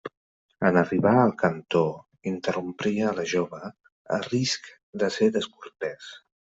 En 0.69 0.79
arribar 0.79 1.11
al 1.23 1.33
cantó, 1.41 1.83
interrompria 2.33 3.13
la 3.21 3.29
jove, 3.35 3.63
a 4.19 4.21
risc 4.33 4.75
de 5.03 5.15
ser 5.19 5.35
descortès. 5.41 6.15